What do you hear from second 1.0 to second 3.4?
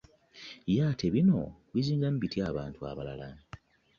bino bizingiramu bitya abantu abalala